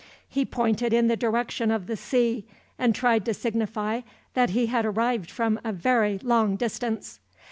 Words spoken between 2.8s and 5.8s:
tried to signify that he had arrived from a